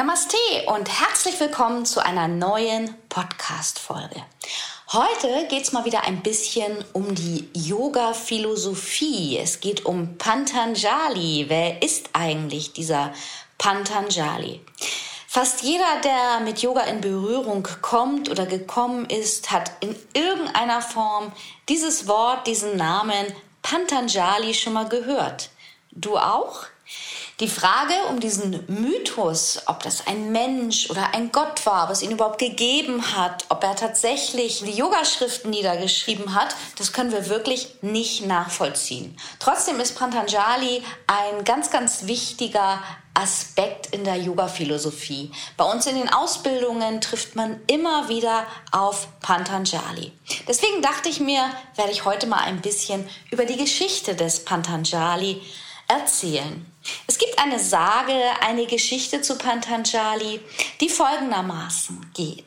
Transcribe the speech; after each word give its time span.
Namaste 0.00 0.38
und 0.64 0.88
herzlich 0.88 1.38
willkommen 1.40 1.84
zu 1.84 2.02
einer 2.02 2.26
neuen 2.26 2.94
Podcast-Folge. 3.10 4.24
Heute 4.94 5.46
geht 5.50 5.64
es 5.64 5.72
mal 5.72 5.84
wieder 5.84 6.04
ein 6.04 6.22
bisschen 6.22 6.82
um 6.94 7.14
die 7.14 7.50
Yoga-Philosophie. 7.52 9.36
Es 9.36 9.60
geht 9.60 9.84
um 9.84 10.16
Pantanjali. 10.16 11.44
Wer 11.48 11.82
ist 11.82 12.08
eigentlich 12.14 12.72
dieser 12.72 13.12
Pantanjali? 13.58 14.62
Fast 15.28 15.64
jeder, 15.64 16.00
der 16.02 16.40
mit 16.46 16.62
Yoga 16.62 16.84
in 16.84 17.02
Berührung 17.02 17.68
kommt 17.82 18.30
oder 18.30 18.46
gekommen 18.46 19.04
ist, 19.04 19.50
hat 19.50 19.70
in 19.80 19.94
irgendeiner 20.14 20.80
Form 20.80 21.30
dieses 21.68 22.08
Wort, 22.08 22.46
diesen 22.46 22.78
Namen 22.78 23.26
Pantanjali 23.60 24.54
schon 24.54 24.72
mal 24.72 24.88
gehört. 24.88 25.50
Du 25.92 26.16
auch? 26.16 26.64
Die 27.40 27.48
Frage 27.48 27.94
um 28.10 28.20
diesen 28.20 28.62
Mythos, 28.68 29.60
ob 29.64 29.82
das 29.82 30.06
ein 30.06 30.30
Mensch 30.30 30.90
oder 30.90 31.14
ein 31.14 31.32
Gott 31.32 31.64
war, 31.64 31.88
was 31.88 32.02
ihn 32.02 32.10
überhaupt 32.10 32.38
gegeben 32.38 33.16
hat, 33.16 33.46
ob 33.48 33.64
er 33.64 33.74
tatsächlich 33.74 34.62
die 34.62 34.72
Yogaschriften 34.72 35.48
niedergeschrieben 35.48 36.34
hat, 36.34 36.54
das 36.76 36.92
können 36.92 37.12
wir 37.12 37.30
wirklich 37.30 37.76
nicht 37.80 38.26
nachvollziehen. 38.26 39.16
Trotzdem 39.38 39.80
ist 39.80 39.96
Pantanjali 39.96 40.82
ein 41.06 41.44
ganz, 41.44 41.70
ganz 41.70 42.06
wichtiger 42.06 42.82
Aspekt 43.14 43.86
in 43.86 44.04
der 44.04 44.16
Yoga-Philosophie. 44.16 45.32
Bei 45.56 45.64
uns 45.64 45.86
in 45.86 45.94
den 45.94 46.12
Ausbildungen 46.12 47.00
trifft 47.00 47.36
man 47.36 47.58
immer 47.66 48.10
wieder 48.10 48.46
auf 48.70 49.08
Pantanjali. 49.20 50.12
Deswegen 50.46 50.82
dachte 50.82 51.08
ich 51.08 51.20
mir, 51.20 51.42
werde 51.74 51.90
ich 51.90 52.04
heute 52.04 52.26
mal 52.26 52.40
ein 52.40 52.60
bisschen 52.60 53.08
über 53.30 53.46
die 53.46 53.56
Geschichte 53.56 54.14
des 54.14 54.44
Pantanjali 54.44 55.40
erzählen. 55.90 56.66
Es 57.06 57.18
gibt 57.18 57.38
eine 57.38 57.58
Sage, 57.58 58.14
eine 58.40 58.66
Geschichte 58.66 59.20
zu 59.20 59.36
Pantanjali, 59.36 60.40
die 60.80 60.88
folgendermaßen 60.88 62.12
geht. 62.14 62.44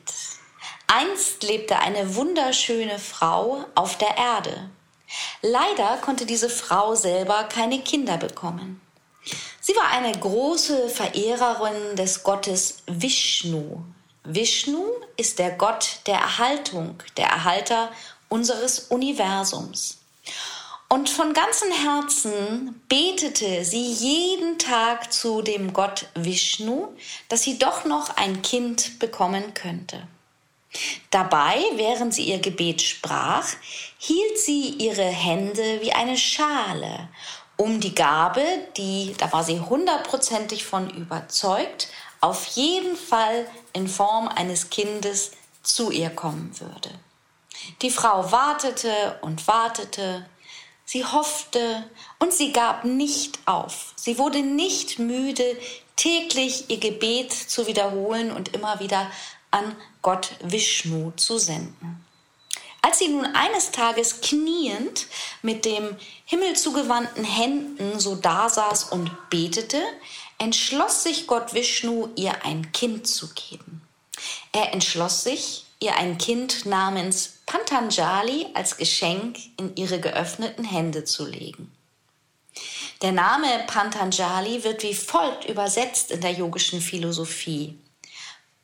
Einst 0.86 1.42
lebte 1.42 1.78
eine 1.78 2.14
wunderschöne 2.16 2.98
Frau 2.98 3.64
auf 3.74 3.98
der 3.98 4.16
Erde. 4.16 4.70
Leider 5.42 5.98
konnte 5.98 6.26
diese 6.26 6.48
Frau 6.48 6.94
selber 6.94 7.44
keine 7.44 7.80
Kinder 7.80 8.16
bekommen. 8.16 8.80
Sie 9.60 9.74
war 9.76 9.88
eine 9.90 10.12
große 10.12 10.88
Verehrerin 10.88 11.96
des 11.96 12.22
Gottes 12.22 12.78
Vishnu. 12.86 13.82
Vishnu 14.24 14.84
ist 15.16 15.38
der 15.38 15.52
Gott 15.52 16.00
der 16.06 16.16
Erhaltung, 16.16 17.02
der 17.16 17.26
Erhalter 17.26 17.90
unseres 18.28 18.80
Universums. 18.90 19.98
Und 20.94 21.10
von 21.10 21.32
ganzem 21.32 21.72
Herzen 21.72 22.80
betete 22.88 23.64
sie 23.64 23.84
jeden 23.84 24.60
Tag 24.60 25.12
zu 25.12 25.42
dem 25.42 25.72
Gott 25.72 26.06
Vishnu, 26.14 26.94
dass 27.28 27.42
sie 27.42 27.58
doch 27.58 27.84
noch 27.84 28.16
ein 28.16 28.42
Kind 28.42 29.00
bekommen 29.00 29.54
könnte. 29.54 30.06
Dabei, 31.10 31.64
während 31.74 32.14
sie 32.14 32.22
ihr 32.22 32.38
Gebet 32.38 32.80
sprach, 32.80 33.44
hielt 33.98 34.38
sie 34.38 34.68
ihre 34.68 35.02
Hände 35.02 35.80
wie 35.80 35.92
eine 35.92 36.16
Schale, 36.16 37.08
um 37.56 37.80
die 37.80 37.96
Gabe, 37.96 38.44
die, 38.76 39.16
da 39.18 39.32
war 39.32 39.42
sie 39.42 39.58
hundertprozentig 39.58 40.64
von 40.64 40.88
überzeugt, 40.90 41.88
auf 42.20 42.46
jeden 42.54 42.94
Fall 42.94 43.48
in 43.72 43.88
Form 43.88 44.28
eines 44.28 44.70
Kindes 44.70 45.32
zu 45.64 45.90
ihr 45.90 46.10
kommen 46.10 46.54
würde. 46.60 46.90
Die 47.82 47.90
Frau 47.90 48.30
wartete 48.30 49.18
und 49.22 49.48
wartete, 49.48 50.26
Sie 50.84 51.04
hoffte 51.04 51.88
und 52.18 52.32
sie 52.32 52.52
gab 52.52 52.84
nicht 52.84 53.38
auf. 53.46 53.94
Sie 53.96 54.18
wurde 54.18 54.42
nicht 54.42 54.98
müde, 54.98 55.56
täglich 55.96 56.68
ihr 56.68 56.78
Gebet 56.78 57.32
zu 57.32 57.66
wiederholen 57.66 58.32
und 58.32 58.54
immer 58.54 58.80
wieder 58.80 59.10
an 59.50 59.76
Gott 60.02 60.32
Vishnu 60.42 61.12
zu 61.12 61.38
senden. 61.38 62.04
Als 62.82 62.98
sie 62.98 63.08
nun 63.08 63.24
eines 63.24 63.70
Tages 63.70 64.20
kniend 64.20 65.06
mit 65.40 65.64
dem 65.64 65.96
Himmel 66.26 66.54
zugewandten 66.54 67.24
Händen 67.24 67.98
so 67.98 68.14
dasaß 68.14 68.84
und 68.84 69.10
betete, 69.30 69.80
entschloss 70.38 71.02
sich 71.02 71.26
Gott 71.26 71.54
Vishnu, 71.54 72.08
ihr 72.16 72.44
ein 72.44 72.72
Kind 72.72 73.06
zu 73.06 73.32
geben. 73.32 73.80
Er 74.52 74.74
entschloss 74.74 75.24
sich, 75.24 75.63
ihr 75.84 75.96
ein 75.96 76.18
Kind 76.18 76.66
namens 76.66 77.34
Pantanjali 77.46 78.46
als 78.54 78.76
Geschenk 78.76 79.38
in 79.58 79.76
ihre 79.76 80.00
geöffneten 80.00 80.64
Hände 80.64 81.04
zu 81.04 81.26
legen. 81.26 81.70
Der 83.02 83.12
Name 83.12 83.64
Pantanjali 83.66 84.64
wird 84.64 84.82
wie 84.82 84.94
folgt 84.94 85.44
übersetzt 85.44 86.10
in 86.10 86.20
der 86.20 86.32
yogischen 86.32 86.80
Philosophie. 86.80 87.78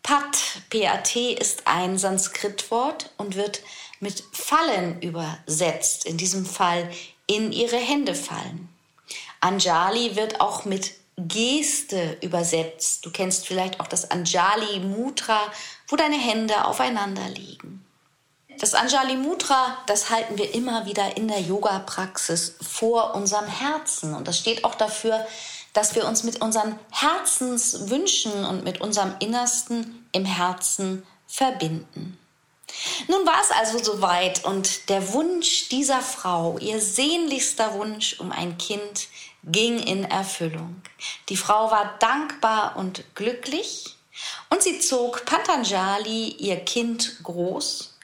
Pat, 0.03 0.39
PAT, 0.71 1.15
ist 1.15 1.67
ein 1.67 1.99
Sanskritwort 1.99 3.11
und 3.19 3.37
wird 3.37 3.61
mit 4.01 4.25
fallen 4.33 5.03
übersetzt, 5.03 6.07
in 6.07 6.17
diesem 6.17 6.47
Fall 6.47 6.91
in 7.27 7.53
ihre 7.53 7.77
Hände 7.77 8.15
fallen. 8.15 8.69
Anjali 9.41 10.17
wird 10.17 10.41
auch 10.41 10.65
mit 10.65 10.93
Geste 11.29 12.19
übersetzt. 12.21 13.05
Du 13.05 13.11
kennst 13.11 13.47
vielleicht 13.47 13.81
auch 13.81 13.87
das 13.87 14.11
Anjali 14.11 14.81
Mutra, 14.81 15.41
wo 15.89 15.97
deine 15.97 16.19
Hände 16.19 16.65
aufeinander 16.65 17.29
liegen. 17.29 17.85
Das 18.61 18.75
Anjali 18.75 19.17
Mudra, 19.17 19.79
das 19.87 20.11
halten 20.11 20.37
wir 20.37 20.53
immer 20.55 20.85
wieder 20.85 21.17
in 21.17 21.29
der 21.29 21.41
Yoga-Praxis 21.41 22.57
vor 22.61 23.15
unserem 23.15 23.47
Herzen. 23.47 24.15
Und 24.15 24.29
das 24.29 24.39
steht 24.39 24.65
auch 24.65 24.75
dafür, 24.75 25.27
dass 25.73 25.95
wir 25.95 26.07
uns 26.07 26.25
mit 26.25 26.43
unseren 26.43 26.79
Herzenswünschen 26.91 28.45
und 28.45 28.63
mit 28.63 28.83
unserem 28.83 29.15
Innersten 29.21 30.07
im 30.13 30.27
Herzen 30.27 31.07
verbinden. 31.27 32.19
Nun 33.09 33.27
war 33.27 33.41
es 33.41 33.51
also 33.51 33.83
soweit 33.83 34.45
und 34.45 34.91
der 34.91 35.13
Wunsch 35.13 35.69
dieser 35.71 36.03
Frau, 36.03 36.59
ihr 36.59 36.81
sehnlichster 36.81 37.75
Wunsch 37.75 38.21
um 38.21 38.31
ein 38.31 38.59
Kind, 38.59 39.09
ging 39.45 39.79
in 39.79 40.05
Erfüllung. 40.05 40.83
Die 41.29 41.37
Frau 41.37 41.71
war 41.71 41.97
dankbar 41.99 42.77
und 42.77 43.05
glücklich 43.15 43.97
und 44.51 44.63
sie 44.63 44.81
zog 44.81 45.25
Patanjali, 45.25 46.37
ihr 46.39 46.61
Kind, 46.61 47.23
groß 47.23 47.97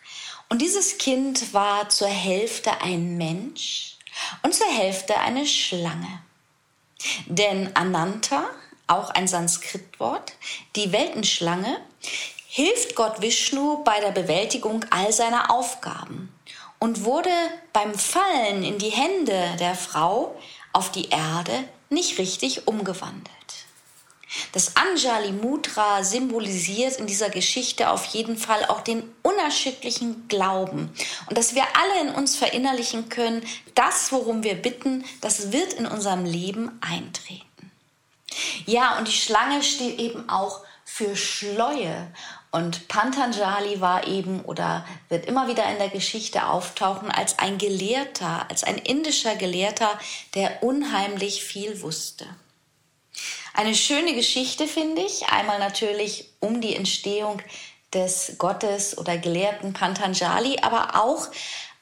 und 0.49 0.63
dieses 0.63 0.99
Kind 0.99 1.53
war 1.53 1.89
zur 1.89 2.09
Hälfte 2.09 2.81
ein 2.81 3.17
Mensch 3.17 3.97
und 4.43 4.55
zur 4.55 4.69
Hälfte 4.69 5.19
eine 5.19 5.47
Schlange. 5.47 6.23
Denn 7.27 7.75
Ananta, 7.75 8.45
auch 8.87 9.11
ein 9.11 9.27
Sanskritwort, 9.27 10.33
die 10.77 10.93
Weltenschlange, 10.93 11.79
hilft 12.47 12.95
Gott 12.95 13.21
Vishnu 13.21 13.83
bei 13.85 14.01
der 14.01 14.13
Bewältigung 14.13 14.85
all 14.91 15.13
seiner 15.13 15.51
Aufgaben 15.51 16.33
und 16.79 17.05
wurde 17.05 17.31
beim 17.73 17.95
Fallen 17.95 18.63
in 18.63 18.79
die 18.79 18.91
Hände 18.91 19.57
der 19.59 19.75
Frau 19.75 20.37
auf 20.77 20.93
die 20.93 21.09
Erde 21.09 21.65
nicht 21.89 22.19
richtig 22.19 22.69
umgewandelt. 22.69 23.33
Das 24.53 24.77
Anjali 24.77 25.33
Mudra 25.33 26.05
symbolisiert 26.05 26.99
in 26.99 27.07
dieser 27.07 27.31
Geschichte 27.31 27.89
auf 27.89 28.05
jeden 28.07 28.37
Fall 28.37 28.67
auch 28.67 28.83
den 28.83 29.03
unerschütterlichen 29.23 30.29
Glauben 30.29 30.91
und 31.29 31.39
dass 31.39 31.55
wir 31.55 31.63
alle 31.63 32.09
in 32.09 32.15
uns 32.15 32.37
verinnerlichen 32.37 33.09
können, 33.09 33.43
das, 33.75 34.13
worum 34.13 34.43
wir 34.43 34.57
bitten, 34.57 35.05
das 35.23 35.53
wird 35.53 35.73
in 35.73 35.87
unserem 35.87 36.27
Leben 36.27 36.79
eintreten. 36.83 37.73
Ja, 38.67 38.99
und 38.99 39.09
die 39.09 39.13
Schlange 39.13 39.63
steht 39.63 39.99
eben 39.99 40.29
auch 40.29 40.61
für 40.85 41.17
Schleue. 41.17 42.13
Und 42.57 42.89
Pantanjali 42.89 43.83
war 43.83 44.07
eben 44.07 44.41
oder 44.41 44.87
wird 45.11 45.27
immer 45.27 45.47
wieder 45.47 45.71
in 45.71 45.77
der 45.77 45.91
Geschichte 45.91 46.47
auftauchen 46.47 47.11
als 47.11 47.39
ein 47.39 47.59
Gelehrter, 47.59 48.47
als 48.49 48.65
ein 48.65 48.79
indischer 48.79 49.37
Gelehrter, 49.37 49.91
der 50.35 50.63
unheimlich 50.63 51.45
viel 51.45 51.83
wusste. 51.83 52.25
Eine 53.53 53.75
schöne 53.75 54.15
Geschichte 54.15 54.67
finde 54.67 55.03
ich. 55.03 55.27
Einmal 55.29 55.59
natürlich 55.59 56.31
um 56.41 56.63
die 56.63 56.75
Entstehung 56.75 57.43
des 57.93 58.37
Gottes 58.39 58.97
oder 58.97 59.19
Gelehrten 59.19 59.75
Pantanjali, 59.75 60.61
aber 60.63 61.05
auch 61.05 61.29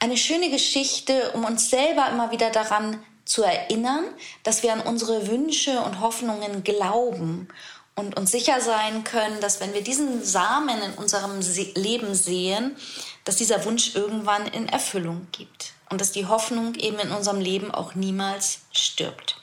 eine 0.01 0.17
schöne 0.17 0.51
Geschichte, 0.51 1.31
um 1.35 1.45
uns 1.45 1.71
selber 1.71 2.09
immer 2.09 2.33
wieder 2.33 2.51
daran 2.51 3.01
zu 3.25 3.45
erinnern, 3.45 4.07
dass 4.43 4.65
wir 4.65 4.73
an 4.73 4.81
unsere 4.81 5.29
Wünsche 5.29 5.83
und 5.83 6.01
Hoffnungen 6.01 6.65
glauben 6.65 7.47
und 7.97 8.17
uns 8.17 8.31
sicher 8.31 8.61
sein 8.61 9.05
können, 9.05 9.41
dass 9.41 9.61
wenn 9.61 9.75
wir 9.75 9.83
diesen 9.83 10.25
Samen 10.25 10.83
in 10.83 10.95
unserem 10.95 11.41
Leben 11.75 12.15
sehen, 12.15 12.77
dass 13.25 13.37
dieser 13.37 13.65
Wunsch 13.65 13.95
irgendwann 13.95 14.47
in 14.47 14.69
Erfüllung 14.69 15.29
gibt 15.33 15.73
und 15.91 16.01
dass 16.01 16.13
die 16.13 16.27
Hoffnung 16.27 16.75
eben 16.75 16.99
in 16.99 17.13
unserem 17.13 17.41
Leben 17.41 17.71
auch 17.71 17.95
niemals 17.95 18.61
stirbt. 18.73 19.37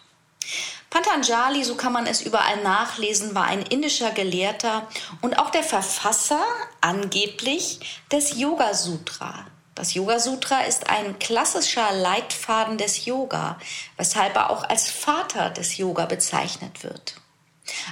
Patanjali, 0.89 1.63
so 1.63 1.75
kann 1.75 1.93
man 1.93 2.05
es 2.05 2.21
überall 2.21 2.61
nachlesen, 2.63 3.33
war 3.33 3.45
ein 3.45 3.61
indischer 3.61 4.11
Gelehrter 4.11 4.87
und 5.21 5.39
auch 5.39 5.49
der 5.49 5.63
Verfasser 5.63 6.43
angeblich 6.81 8.01
des 8.11 8.37
Yoga 8.37 8.73
Sutra. 8.73 9.45
Das 9.73 9.93
Yoga 9.93 10.19
Sutra 10.19 10.61
ist 10.63 10.89
ein 10.89 11.17
klassischer 11.17 11.93
Leitfaden 11.93 12.77
des 12.77 13.05
Yoga, 13.05 13.57
weshalb 13.95 14.35
er 14.35 14.49
auch 14.49 14.65
als 14.65 14.91
Vater 14.91 15.49
des 15.49 15.77
Yoga 15.77 16.05
bezeichnet 16.05 16.83
wird. 16.83 17.15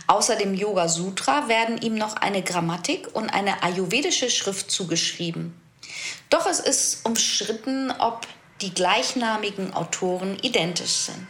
Außer 0.07 0.35
dem 0.35 0.53
Yoga 0.53 0.87
Sutra 0.87 1.47
werden 1.47 1.81
ihm 1.81 1.95
noch 1.95 2.15
eine 2.15 2.41
Grammatik 2.41 3.07
und 3.13 3.29
eine 3.29 3.63
ayurvedische 3.63 4.29
Schrift 4.29 4.71
zugeschrieben. 4.71 5.59
Doch 6.29 6.45
es 6.45 6.59
ist 6.59 7.05
umstritten, 7.05 7.91
ob 7.91 8.27
die 8.61 8.73
gleichnamigen 8.73 9.73
Autoren 9.73 10.37
identisch 10.41 10.91
sind. 10.91 11.27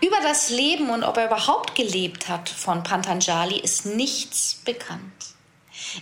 Über 0.00 0.16
das 0.22 0.50
Leben 0.50 0.90
und 0.90 1.04
ob 1.04 1.16
er 1.16 1.26
überhaupt 1.26 1.74
gelebt 1.74 2.28
hat 2.28 2.48
von 2.48 2.82
Pantanjali 2.82 3.58
ist 3.60 3.86
nichts 3.86 4.60
bekannt. 4.64 5.02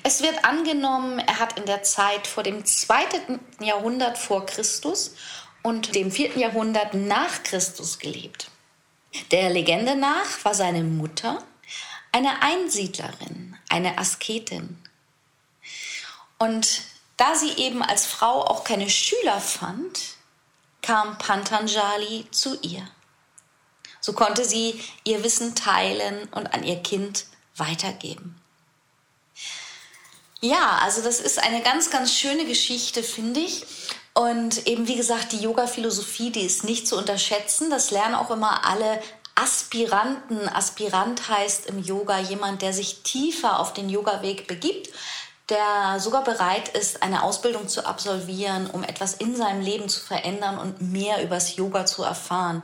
Es 0.02 0.22
wird 0.22 0.44
angenommen, 0.44 1.18
er 1.18 1.38
hat 1.38 1.58
in 1.58 1.66
der 1.66 1.82
Zeit 1.82 2.26
vor 2.26 2.42
dem 2.42 2.64
zweiten 2.64 3.40
Jahrhundert 3.60 4.18
vor 4.18 4.46
Christus 4.46 5.14
und 5.62 5.94
dem 5.94 6.10
vierten 6.10 6.40
Jahrhundert 6.40 6.94
nach 6.94 7.42
Christus 7.42 7.98
gelebt. 7.98 8.50
Der 9.30 9.50
Legende 9.50 9.96
nach 9.96 10.44
war 10.44 10.54
seine 10.54 10.82
Mutter 10.82 11.42
eine 12.12 12.42
Einsiedlerin, 12.42 13.56
eine 13.68 13.98
Asketin. 13.98 14.82
Und 16.38 16.82
da 17.16 17.34
sie 17.34 17.52
eben 17.52 17.82
als 17.82 18.06
Frau 18.06 18.42
auch 18.44 18.64
keine 18.64 18.88
Schüler 18.88 19.40
fand, 19.40 20.00
kam 20.82 21.18
Pantanjali 21.18 22.26
zu 22.30 22.58
ihr. 22.62 22.88
So 24.00 24.14
konnte 24.14 24.44
sie 24.44 24.82
ihr 25.04 25.22
Wissen 25.22 25.54
teilen 25.54 26.28
und 26.30 26.54
an 26.54 26.64
ihr 26.64 26.82
Kind 26.82 27.26
weitergeben. 27.56 28.40
Ja, 30.40 30.78
also 30.82 31.02
das 31.02 31.20
ist 31.20 31.38
eine 31.38 31.62
ganz, 31.62 31.90
ganz 31.90 32.14
schöne 32.14 32.46
Geschichte, 32.46 33.02
finde 33.02 33.40
ich. 33.40 33.66
Und 34.14 34.66
eben 34.66 34.88
wie 34.88 34.96
gesagt, 34.96 35.32
die 35.32 35.40
Yoga-Philosophie, 35.40 36.30
die 36.30 36.40
ist 36.40 36.64
nicht 36.64 36.88
zu 36.88 36.96
unterschätzen. 36.96 37.68
Das 37.70 37.90
lernen 37.90 38.14
auch 38.14 38.30
immer 38.30 38.66
alle 38.66 39.02
Aspiranten. 39.40 40.48
Aspirant 40.48 41.28
heißt 41.28 41.66
im 41.66 41.82
Yoga 41.82 42.19
jemand, 42.19 42.60
der 42.60 42.75
sich 42.75 43.02
tiefer 43.02 43.58
auf 43.58 43.72
den 43.72 43.88
Yoga-Weg 43.88 44.46
begibt, 44.46 44.90
der 45.48 45.98
sogar 45.98 46.25
bereit 46.25 46.69
ist, 46.69 47.02
eine 47.02 47.22
Ausbildung 47.22 47.66
zu 47.66 47.87
absolvieren, 47.87 48.69
um 48.69 48.84
etwas 48.84 49.14
in 49.14 49.34
seinem 49.34 49.62
Leben 49.62 49.88
zu 49.88 50.00
verändern 50.00 50.58
und 50.58 50.82
mehr 50.82 51.22
übers 51.22 51.56
Yoga 51.56 51.87
zu 51.87 52.02
erfahren. 52.02 52.62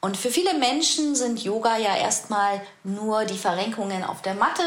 Und 0.00 0.16
für 0.16 0.30
viele 0.30 0.54
Menschen 0.54 1.16
sind 1.16 1.42
Yoga 1.42 1.78
ja 1.78 1.96
erstmal 1.96 2.62
nur 2.84 3.24
die 3.24 3.38
Verrenkungen 3.38 4.04
auf 4.04 4.22
der 4.22 4.34
Matte. 4.34 4.62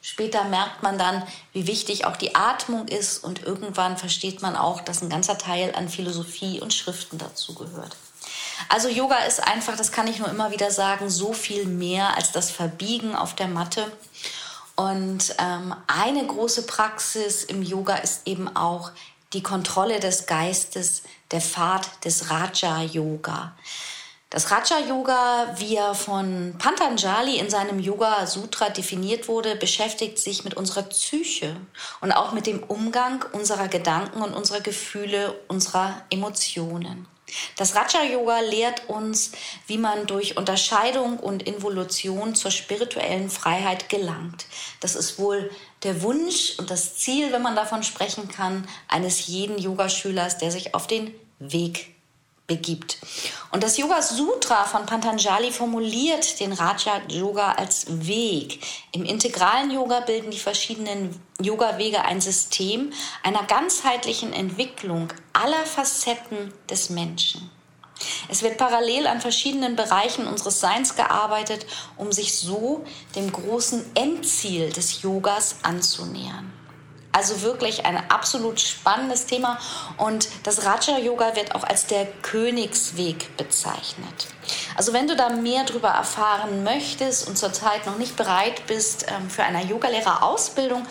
Später 0.00 0.44
merkt 0.44 0.82
man 0.82 0.98
dann, 0.98 1.22
wie 1.52 1.66
wichtig 1.66 2.06
auch 2.06 2.16
die 2.16 2.34
Atmung 2.34 2.88
ist 2.88 3.22
und 3.22 3.42
irgendwann 3.42 3.96
versteht 3.98 4.40
man 4.40 4.56
auch, 4.56 4.80
dass 4.80 5.02
ein 5.02 5.10
ganzer 5.10 5.36
Teil 5.36 5.74
an 5.74 5.88
Philosophie 5.88 6.60
und 6.60 6.72
Schriften 6.72 7.18
dazu 7.18 7.54
gehört. 7.54 7.94
Also 8.68 8.88
Yoga 8.88 9.18
ist 9.24 9.46
einfach, 9.46 9.76
das 9.76 9.92
kann 9.92 10.06
ich 10.06 10.18
nur 10.18 10.28
immer 10.28 10.50
wieder 10.50 10.70
sagen, 10.70 11.10
so 11.10 11.32
viel 11.32 11.66
mehr 11.66 12.16
als 12.16 12.32
das 12.32 12.50
Verbiegen 12.50 13.14
auf 13.14 13.34
der 13.34 13.48
Matte. 13.48 13.90
Und 14.74 15.34
ähm, 15.38 15.74
eine 15.86 16.26
große 16.26 16.66
Praxis 16.66 17.44
im 17.44 17.62
Yoga 17.62 17.96
ist 17.96 18.26
eben 18.26 18.54
auch 18.56 18.90
die 19.32 19.42
Kontrolle 19.42 20.00
des 20.00 20.26
Geistes, 20.26 21.02
der 21.30 21.40
Pfad 21.40 22.04
des 22.04 22.30
Raja 22.30 22.82
Yoga. 22.82 23.52
Das 24.32 24.50
Raja 24.50 24.78
Yoga, 24.88 25.54
wie 25.58 25.76
er 25.76 25.94
von 25.94 26.54
Pantanjali 26.58 27.36
in 27.36 27.50
seinem 27.50 27.78
Yoga 27.78 28.26
Sutra 28.26 28.70
definiert 28.70 29.28
wurde, 29.28 29.56
beschäftigt 29.56 30.18
sich 30.18 30.42
mit 30.42 30.54
unserer 30.54 30.84
Psyche 30.84 31.54
und 32.00 32.12
auch 32.12 32.32
mit 32.32 32.46
dem 32.46 32.62
Umgang 32.62 33.22
unserer 33.32 33.68
Gedanken 33.68 34.22
und 34.22 34.32
unserer 34.32 34.62
Gefühle, 34.62 35.38
unserer 35.48 36.00
Emotionen. 36.08 37.06
Das 37.56 37.74
Raja 37.74 38.04
Yoga 38.04 38.40
lehrt 38.40 38.88
uns, 38.88 39.32
wie 39.66 39.78
man 39.78 40.06
durch 40.06 40.36
Unterscheidung 40.36 41.18
und 41.18 41.42
Involution 41.42 42.34
zur 42.34 42.50
spirituellen 42.50 43.30
Freiheit 43.30 43.88
gelangt. 43.88 44.46
Das 44.80 44.94
ist 44.94 45.18
wohl 45.18 45.50
der 45.82 46.02
Wunsch 46.02 46.54
und 46.58 46.70
das 46.70 46.96
Ziel, 46.96 47.32
wenn 47.32 47.42
man 47.42 47.56
davon 47.56 47.82
sprechen 47.82 48.28
kann, 48.28 48.66
eines 48.88 49.26
jeden 49.26 49.58
Yogaschülers, 49.58 50.38
der 50.38 50.50
sich 50.50 50.74
auf 50.74 50.86
den 50.86 51.14
Weg 51.38 51.92
begibt. 52.46 52.98
Und 53.50 53.62
das 53.62 53.76
Yoga 53.78 54.02
Sutra 54.02 54.64
von 54.64 54.86
Patanjali 54.86 55.52
formuliert 55.52 56.40
den 56.40 56.52
Raja 56.52 57.00
Yoga 57.08 57.52
als 57.52 57.86
Weg. 57.88 58.60
Im 58.92 59.04
integralen 59.04 59.70
Yoga 59.70 60.00
bilden 60.00 60.30
die 60.30 60.38
verschiedenen 60.38 61.20
Yoga-Wege 61.40 62.04
ein 62.04 62.20
System 62.20 62.92
einer 63.22 63.44
ganzheitlichen 63.44 64.32
Entwicklung 64.32 65.08
aller 65.32 65.64
Facetten 65.64 66.52
des 66.68 66.90
Menschen. 66.90 67.50
Es 68.28 68.42
wird 68.42 68.58
parallel 68.58 69.06
an 69.06 69.20
verschiedenen 69.20 69.76
Bereichen 69.76 70.26
unseres 70.26 70.60
Seins 70.60 70.96
gearbeitet, 70.96 71.66
um 71.96 72.10
sich 72.10 72.34
so 72.34 72.84
dem 73.14 73.30
großen 73.30 73.84
Endziel 73.94 74.72
des 74.72 75.02
Yogas 75.02 75.56
anzunähern. 75.62 76.52
Also 77.12 77.42
wirklich 77.42 77.84
ein 77.84 78.10
absolut 78.10 78.58
spannendes 78.58 79.26
Thema 79.26 79.58
und 79.98 80.28
das 80.44 80.64
Raja 80.64 80.98
Yoga 80.98 81.36
wird 81.36 81.54
auch 81.54 81.62
als 81.62 81.86
der 81.86 82.06
Königsweg 82.22 83.36
bezeichnet. 83.36 84.28
Also 84.76 84.94
wenn 84.94 85.06
du 85.06 85.14
da 85.14 85.28
mehr 85.28 85.64
darüber 85.64 85.90
erfahren 85.90 86.64
möchtest 86.64 87.28
und 87.28 87.36
zurzeit 87.36 87.84
noch 87.86 87.98
nicht 87.98 88.16
bereit 88.16 88.66
bist 88.66 89.06
ähm, 89.08 89.28
für 89.28 89.42
eine 89.42 89.62
Yogalehrerausbildung, 89.64 90.86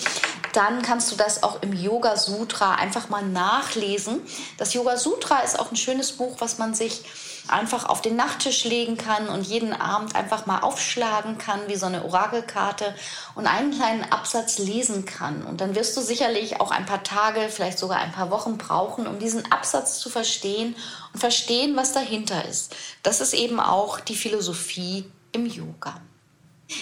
dann 0.54 0.82
kannst 0.82 1.12
du 1.12 1.16
das 1.16 1.44
auch 1.44 1.62
im 1.64 1.74
Yoga 1.74 2.16
Sutra 2.18 2.76
einfach 2.76 3.10
mal 3.10 3.24
nachlesen. 3.24 4.22
Das 4.58 4.74
Yoga 4.74 4.98
Sutra 4.98 5.40
ist 5.40 5.60
auch 5.60 5.72
ein 5.72 5.76
schönes 5.76 6.12
Buch, 6.12 6.36
was 6.40 6.58
man 6.58 6.74
sich 6.74 7.04
einfach 7.52 7.86
auf 7.86 8.02
den 8.02 8.16
Nachttisch 8.16 8.64
legen 8.64 8.98
kann 8.98 9.30
und 9.30 9.44
jeden 9.46 9.74
Abend 9.74 10.16
einfach 10.16 10.46
mal 10.46 10.60
aufschlagen 10.60 11.38
kann, 11.38 11.60
wie 11.68 11.76
so 11.76 11.86
eine 11.86 12.06
Orakelkarte 12.06 12.96
und 13.36 13.48
einen 13.48 13.72
kleinen 13.72 14.04
Absatz 14.12 14.58
lesen 14.58 15.06
kann. 15.06 15.44
Und 15.44 15.62
dann 15.62 15.76
wirst 15.76 15.96
du 15.98 16.02
sicherlich 16.02 16.60
auch 16.60 16.72
ein 16.72 16.86
paar 16.86 17.04
Tage, 17.04 17.50
vielleicht 17.50 17.80
sogar 17.80 18.00
ein 18.00 18.12
paar 18.12 18.32
Wochen 18.32 18.58
brauchen, 18.58 19.08
um 19.08 19.20
diesen 19.20 19.52
Absatz 19.52 20.00
zu 20.00 20.10
verstehen 20.10 20.76
und 21.14 21.20
verstehen, 21.20 21.76
was 21.76 21.94
dahinter 21.94 22.46
ist. 22.46 22.76
Das 23.04 23.22
ist 23.22 23.34
eben 23.34 23.60
auch 23.60 24.00
die 24.00 24.16
Philosophie 24.16 25.06
im 25.32 25.46
Yoga. 25.46 26.02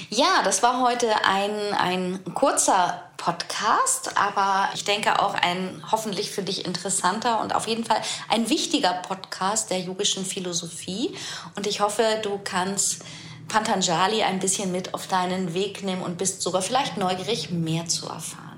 Ja, 0.09 0.41
das 0.43 0.63
war 0.63 0.81
heute 0.81 1.07
ein, 1.25 1.73
ein 1.73 2.33
kurzer 2.33 3.03
Podcast, 3.17 4.17
aber 4.17 4.69
ich 4.73 4.85
denke 4.85 5.21
auch 5.21 5.33
ein 5.33 5.83
hoffentlich 5.91 6.31
für 6.31 6.41
dich 6.41 6.65
interessanter 6.65 7.41
und 7.41 7.53
auf 7.53 7.67
jeden 7.67 7.83
Fall 7.83 8.01
ein 8.29 8.49
wichtiger 8.49 8.93
Podcast 8.93 9.69
der 9.69 9.79
yogischen 9.81 10.25
Philosophie. 10.25 11.13
Und 11.55 11.67
ich 11.67 11.81
hoffe, 11.81 12.03
du 12.23 12.39
kannst 12.43 13.03
Pantanjali 13.47 14.23
ein 14.23 14.39
bisschen 14.39 14.71
mit 14.71 14.93
auf 14.93 15.07
deinen 15.07 15.53
Weg 15.53 15.83
nehmen 15.83 16.01
und 16.01 16.17
bist 16.17 16.41
sogar 16.41 16.61
vielleicht 16.61 16.97
neugierig, 16.97 17.49
mehr 17.49 17.87
zu 17.87 18.07
erfahren. 18.07 18.48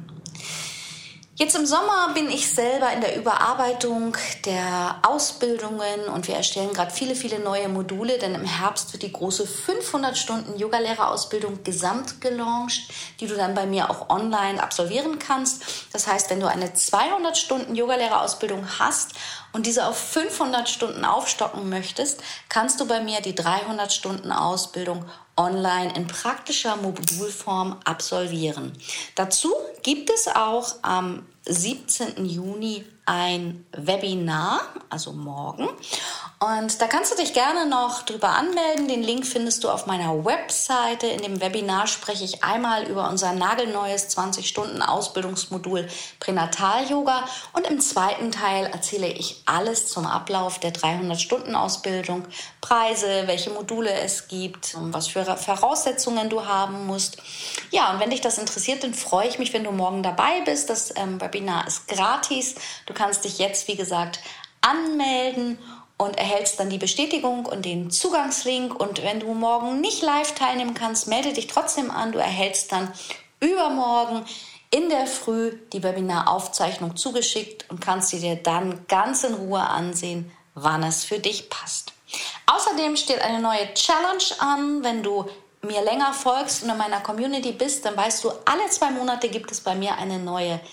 Jetzt 1.42 1.56
im 1.56 1.66
Sommer 1.66 2.14
bin 2.14 2.30
ich 2.30 2.54
selber 2.54 2.94
in 2.94 3.02
der 3.02 3.18
Überarbeitung 3.18 4.16
der 4.46 5.00
Ausbildungen 5.02 6.02
und 6.14 6.28
wir 6.28 6.36
erstellen 6.36 6.72
gerade 6.72 6.92
viele, 6.92 7.16
viele 7.16 7.40
neue 7.40 7.68
Module, 7.68 8.20
denn 8.20 8.36
im 8.36 8.46
Herbst 8.46 8.94
wird 8.94 9.02
die 9.02 9.12
große 9.12 9.48
500 9.48 10.16
Stunden 10.16 10.60
Yogalehrerausbildung 10.60 11.64
gesamt 11.64 12.22
gelauncht, 12.22 12.92
die 13.20 13.26
du 13.26 13.36
dann 13.36 13.56
bei 13.56 13.66
mir 13.66 13.90
auch 13.90 14.12
online 14.12 14.62
absolvieren 14.62 15.18
kannst. 15.18 15.64
Das 15.94 16.06
heißt, 16.06 16.30
wenn 16.30 16.42
du 16.42 16.48
eine 16.48 16.76
200 16.76 17.36
Stunden 17.36 17.74
Yogalehrerausbildung 17.74 18.78
hast 18.78 19.14
und 19.52 19.66
diese 19.66 19.88
auf 19.88 19.98
500 19.98 20.70
Stunden 20.70 21.06
aufstocken 21.06 21.68
möchtest, 21.70 22.22
kannst 22.50 22.80
du 22.80 22.86
bei 22.86 23.02
mir 23.02 23.20
die 23.20 23.34
300 23.34 23.92
Stunden 23.92 24.32
Ausbildung 24.32 25.06
online 25.42 25.94
in 25.96 26.08
praktischer 26.08 26.76
Modulform 26.76 27.78
absolvieren. 27.84 28.74
Dazu 29.16 29.52
gibt 29.82 30.10
es 30.10 30.28
auch 30.28 30.76
am 30.84 31.26
17. 31.46 32.26
Juni 32.26 32.86
ein 33.06 33.66
Webinar, 33.76 34.62
also 34.90 35.12
morgen. 35.12 35.68
Und 36.44 36.82
da 36.82 36.88
kannst 36.88 37.12
du 37.12 37.16
dich 37.18 37.34
gerne 37.34 37.70
noch 37.70 38.02
drüber 38.02 38.30
anmelden. 38.30 38.88
Den 38.88 39.04
Link 39.04 39.28
findest 39.28 39.64
du 39.64 39.70
auf 39.70 39.86
meiner 39.86 40.26
Webseite. 40.26 41.06
In 41.06 41.22
dem 41.22 41.40
Webinar 41.40 41.86
spreche 41.86 42.24
ich 42.24 42.44
einmal 42.44 42.88
über 42.88 43.08
unser 43.08 43.34
nagelneues 43.34 44.10
20-Stunden-Ausbildungsmodul 44.18 45.88
Pränatal-Yoga. 46.20 47.26
Und 47.54 47.68
im 47.68 47.80
zweiten 47.80 48.32
Teil 48.32 48.66
erzähle 48.66 49.10
ich 49.10 49.44
alles 49.46 49.90
zum 49.90 50.08
Ablauf 50.08 50.58
der 50.58 50.74
300-Stunden-Ausbildung. 50.74 52.26
Preise, 52.60 53.28
welche 53.28 53.52
Module 53.52 53.92
es 53.92 54.28
gibt, 54.28 54.76
was 54.80 55.10
für 55.10 55.24
Voraussetzungen 55.24 56.32
du 56.32 56.48
haben 56.48 56.88
musst. 56.88 57.18
Ja, 57.70 57.94
und 57.94 58.00
wenn 58.00 58.10
dich 58.10 58.22
das 58.22 58.40
interessiert, 58.40 58.84
dann 58.84 58.96
freue 58.96 59.28
ich 59.28 59.38
mich, 59.38 59.54
wenn 59.54 59.64
du 59.64 59.72
morgen 59.72 60.02
dabei 60.02 60.42
bist. 60.44 60.72
Das 60.72 60.92
ähm, 60.98 61.22
Webinar 61.22 61.68
ist 61.68 61.88
gratis. 61.88 62.56
Du 62.88 62.96
kannst 62.96 63.26
dich 63.26 63.38
jetzt, 63.38 63.68
wie 63.68 63.76
gesagt, 63.76 64.22
anmelden 64.62 65.60
und 66.02 66.18
erhältst 66.18 66.60
dann 66.60 66.72
die 66.72 66.80
Bestätigung 66.80 67.46
und 67.46 67.64
den 67.64 67.92
Zugangslink. 67.92 68.78
Und 68.80 69.04
wenn 69.04 69.20
du 69.20 69.36
morgen 69.36 69.82
nicht 69.82 70.02
live 70.02 70.34
teilnehmen 70.34 70.74
kannst, 70.74 71.08
melde 71.08 71.32
dich 71.32 71.46
trotzdem 71.46 71.92
an. 71.92 72.12
Du 72.12 72.18
erhältst 72.18 72.72
dann 72.72 72.92
übermorgen 73.40 74.26
in 74.72 74.90
der 74.90 75.06
Früh 75.06 75.52
die 75.72 75.84
Webinaraufzeichnung 75.84 76.96
zugeschickt 76.96 77.70
und 77.70 77.82
kannst 77.82 78.10
sie 78.10 78.20
dir 78.20 78.36
dann 78.36 78.88
ganz 78.88 79.24
in 79.24 79.36
Ruhe 79.36 79.62
ansehen, 79.62 80.32
wann 80.56 80.82
es 80.82 81.04
für 81.04 81.20
dich 81.20 81.52
passt. 81.52 81.94
Außerdem 82.48 82.98
steht 82.98 83.22
eine 83.22 83.40
neue 83.40 83.72
Challenge 83.76 84.24
an. 84.40 84.84
Wenn 84.84 85.04
du 85.04 85.30
mir 85.62 85.84
länger 85.84 86.14
folgst 86.14 86.64
und 86.64 86.70
in 86.70 86.78
meiner 86.78 87.02
Community 87.02 87.52
bist, 87.52 87.86
dann 87.86 87.96
weißt 87.96 88.24
du, 88.24 88.32
alle 88.46 88.68
zwei 88.72 88.90
Monate 88.90 89.30
gibt 89.30 89.52
es 89.52 89.62
bei 89.62 89.76
mir 89.76 89.96
eine 89.98 90.18
neue 90.18 90.48
Challenge, 90.48 90.72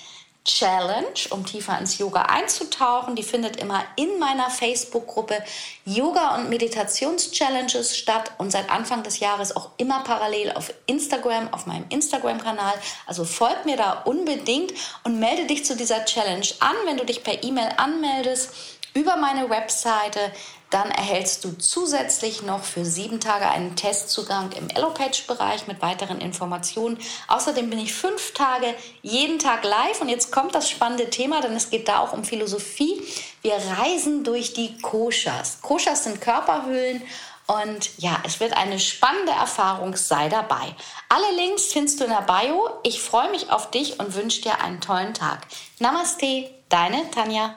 um 1.31 1.45
tiefer 1.45 1.79
ins 1.79 1.99
Yoga 1.99 2.23
einzutauchen. 2.23 3.17
Die 3.17 3.23
findet 3.23 3.57
immer 3.57 3.85
in 3.97 4.19
meiner 4.19 4.51
Facebook-Gruppe 4.51 5.43
Yoga- 5.85 6.37
und 6.37 6.49
Meditations-Challenges 6.49 7.97
statt 7.97 8.33
und 8.39 8.51
seit 8.51 8.71
Anfang 8.71 9.03
des 9.03 9.21
Jahres 9.21 9.55
auch 9.55 9.71
immer 9.77 10.03
parallel 10.05 10.53
auf 10.53 10.73
Instagram, 10.87 11.53
auf 11.53 11.67
meinem 11.67 11.85
Instagram-Kanal. 11.91 12.75
Also 13.07 13.25
folg 13.25 13.67
mir 13.67 13.77
da 13.77 14.03
unbedingt 14.05 14.73
und 15.05 15.21
melde 15.21 15.47
dich 15.47 15.65
zu 15.65 15.77
dieser 15.77 16.05
Challenge 16.05 16.47
an, 16.61 16.75
wenn 16.87 16.97
du 16.97 17.05
dich 17.05 17.23
per 17.23 17.43
E-Mail 17.43 17.71
anmeldest 17.77 18.51
über 18.95 19.17
meine 19.17 19.49
Webseite 19.51 20.33
dann 20.71 20.91
erhältst 20.91 21.45
du 21.45 21.53
zusätzlich 21.53 22.43
noch 22.43 22.63
für 22.63 22.85
sieben 22.85 23.21
Tage 23.21 23.49
einen 23.49 23.75
Testzugang 23.75 24.53
im 24.53 24.69
Allopage-Bereich 24.75 25.67
mit 25.67 25.81
weiteren 25.81 26.21
Informationen. 26.21 26.99
Außerdem 27.29 27.71
bin 27.71 27.79
ich 27.79 27.95
fünf 27.95 28.35
Tage 28.35 28.75
jeden 29.03 29.39
Tag 29.39 29.65
live 29.65 30.01
und 30.01 30.09
jetzt 30.09 30.31
kommt 30.31 30.55
das 30.55 30.69
spannende 30.69 31.09
Thema, 31.11 31.41
denn 31.41 31.57
es 31.57 31.71
geht 31.71 31.89
da 31.89 32.01
auch 32.01 32.13
um 32.13 32.25
Philosophie. 32.25 33.03
Wir 33.43 33.55
reisen 33.79 34.25
durch 34.25 34.53
die 34.53 34.79
Koshas. 34.81 35.59
Koshas 35.63 36.05
sind 36.05 36.21
Körperhöhlen 36.21 37.03
und 37.47 37.99
ja, 37.99 38.19
es 38.25 38.41
wird 38.41 38.55
eine 38.55 38.79
spannende 38.79 39.33
Erfahrung, 39.33 39.97
sei 39.97 40.29
dabei. 40.29 40.75
Alle 41.09 41.35
Links 41.37 41.73
findest 41.73 41.99
du 41.99 42.05
in 42.05 42.11
der 42.11 42.21
Bio. 42.21 42.69
Ich 42.83 43.01
freue 43.01 43.31
mich 43.31 43.51
auf 43.51 43.71
dich 43.71 43.99
und 43.99 44.15
wünsche 44.15 44.43
dir 44.43 44.61
einen 44.61 44.83
tollen 44.83 45.15
Tag. 45.15 45.47
Namaste, 45.79 46.51
deine 46.69 47.11
Tanja. 47.11 47.57